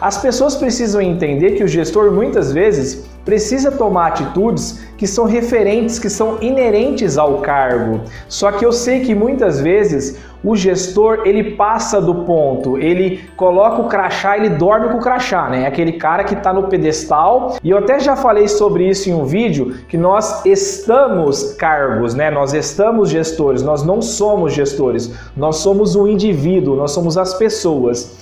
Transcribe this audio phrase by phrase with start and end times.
[0.00, 5.98] As pessoas precisam entender que o gestor muitas vezes precisa tomar atitudes que são referentes,
[5.98, 8.00] que são inerentes ao cargo.
[8.28, 13.82] Só que eu sei que muitas vezes o gestor ele passa do ponto, ele coloca
[13.82, 15.64] o crachá, ele dorme com o crachá, né?
[15.64, 17.56] É aquele cara que está no pedestal.
[17.62, 22.30] E eu até já falei sobre isso em um vídeo que nós estamos cargos, né?
[22.30, 28.16] Nós estamos gestores, nós não somos gestores, nós somos o indivíduo, nós somos as pessoas.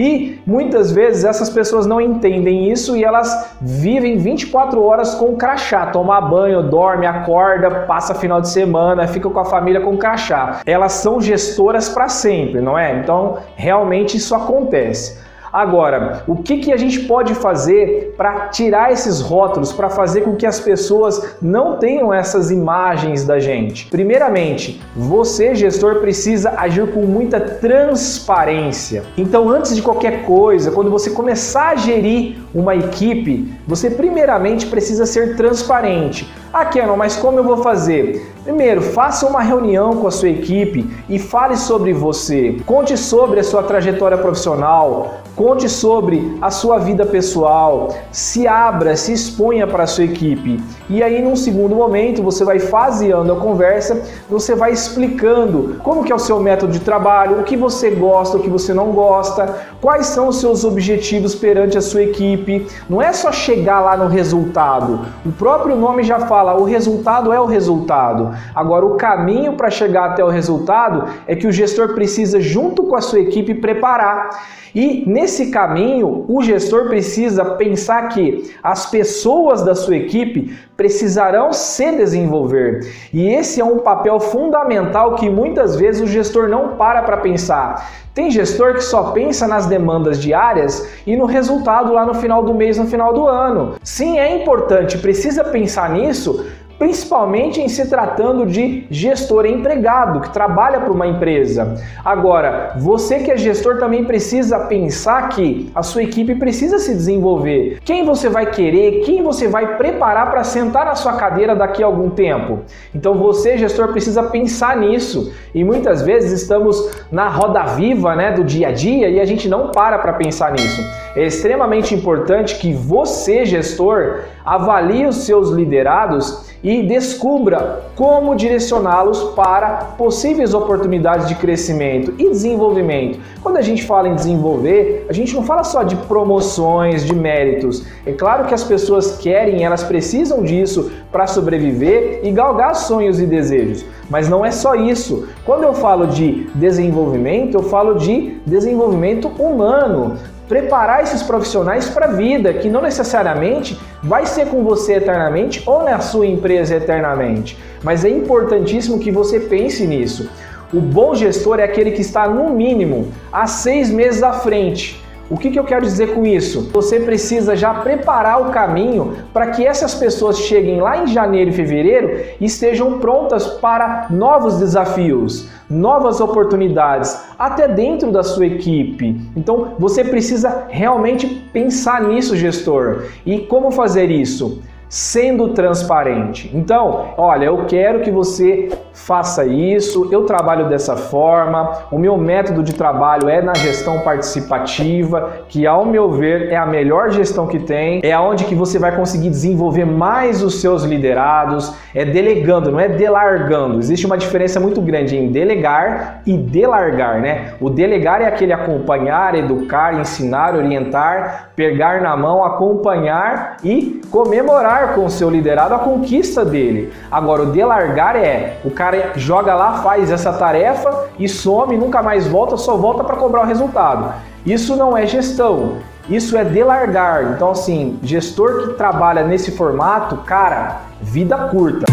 [0.00, 5.88] E muitas vezes essas pessoas não entendem isso e elas vivem 24 horas com crachá,
[5.88, 10.62] toma banho, dorme, acorda, passa final de semana, fica com a família com crachá.
[10.64, 12.98] Elas são gestoras para sempre, não é?
[12.98, 15.20] Então, realmente isso acontece.
[15.52, 20.36] Agora, o que, que a gente pode fazer para tirar esses rótulos, para fazer com
[20.36, 23.86] que as pessoas não tenham essas imagens da gente?
[23.86, 29.02] Primeiramente, você, gestor, precisa agir com muita transparência.
[29.18, 35.04] Então, antes de qualquer coisa, quando você começar a gerir uma equipe, você primeiramente precisa
[35.04, 36.28] ser transparente.
[36.52, 38.28] Ah, Kenon, mas como eu vou fazer?
[38.42, 42.56] Primeiro, faça uma reunião com a sua equipe e fale sobre você.
[42.66, 49.10] Conte sobre a sua trajetória profissional, conte sobre a sua vida pessoal, se abra, se
[49.10, 50.62] exponha para a sua equipe.
[50.90, 56.12] E aí, num segundo momento, você vai faseando a conversa, você vai explicando como que
[56.12, 59.60] é o seu método de trabalho, o que você gosta, o que você não gosta,
[59.80, 62.66] quais são os seus objetivos perante a sua equipe.
[62.86, 65.06] Não é só chegar lá no resultado.
[65.24, 68.36] O próprio nome já fala, o resultado é o resultado.
[68.54, 72.94] Agora, o caminho para chegar até o resultado é que o gestor precisa, junto com
[72.94, 74.28] a sua equipe, preparar.
[74.74, 81.92] E nesse caminho, o gestor precisa pensar que as pessoas da sua equipe precisarão se
[81.92, 82.80] desenvolver.
[83.12, 87.86] E esse é um papel fundamental que muitas vezes o gestor não para para pensar.
[88.14, 92.52] Tem gestor que só pensa nas demandas diárias e no resultado lá no final do
[92.52, 93.76] mês, no final do ano.
[93.84, 96.44] Sim, é importante, precisa pensar nisso,
[96.80, 101.76] principalmente em se tratando de gestor empregado que trabalha para uma empresa.
[102.02, 107.80] Agora, você que é gestor também precisa pensar que a sua equipe precisa se desenvolver.
[107.84, 111.86] Quem você vai querer, quem você vai preparar para sentar na sua cadeira daqui a
[111.86, 112.60] algum tempo.
[112.94, 115.34] Então você, gestor, precisa pensar nisso.
[115.54, 119.50] E muitas vezes estamos na roda viva, né, do dia a dia e a gente
[119.50, 120.82] não para para pensar nisso.
[121.14, 129.94] É extremamente importante que você, gestor, avalie os seus liderados e descubra como direcioná-los para
[129.96, 133.18] possíveis oportunidades de crescimento e desenvolvimento.
[133.42, 137.84] Quando a gente fala em desenvolver, a gente não fala só de promoções, de méritos.
[138.04, 143.26] É claro que as pessoas querem, elas precisam disso para sobreviver e galgar sonhos e
[143.26, 143.84] desejos.
[144.08, 145.28] Mas não é só isso.
[145.44, 150.18] Quando eu falo de desenvolvimento, eu falo de desenvolvimento humano
[150.50, 155.84] preparar esses profissionais para a vida, que não necessariamente vai ser com você eternamente ou
[155.84, 157.56] na sua empresa eternamente.
[157.84, 160.28] Mas é importantíssimo que você pense nisso.
[160.74, 165.36] O bom gestor é aquele que está, no mínimo, há seis meses à frente o
[165.36, 166.68] que, que eu quero dizer com isso?
[166.72, 171.52] Você precisa já preparar o caminho para que essas pessoas cheguem lá em janeiro e
[171.52, 179.20] fevereiro e estejam prontas para novos desafios, novas oportunidades, até dentro da sua equipe.
[179.36, 183.04] Então você precisa realmente pensar nisso, gestor.
[183.24, 184.60] E como fazer isso?
[184.90, 186.50] Sendo transparente.
[186.52, 192.60] Então, olha, eu quero que você faça isso, eu trabalho dessa forma, o meu método
[192.60, 197.60] de trabalho é na gestão participativa, que ao meu ver é a melhor gestão que
[197.60, 202.80] tem, é aonde que você vai conseguir desenvolver mais os seus liderados, é delegando, não
[202.80, 203.78] é delargando.
[203.78, 207.54] Existe uma diferença muito grande em delegar e delargar, né?
[207.60, 215.06] O delegar é aquele acompanhar, educar, ensinar, orientar, pegar na mão, acompanhar e comemorar com
[215.06, 216.92] o seu liderado a conquista dele.
[217.10, 222.02] Agora, o delargar é o cara cara joga lá, faz essa tarefa e some, nunca
[222.02, 224.12] mais volta, só volta para cobrar o resultado.
[224.44, 225.76] Isso não é gestão,
[226.08, 227.34] isso é delargar.
[227.34, 231.89] Então, assim, gestor que trabalha nesse formato, cara, vida curta.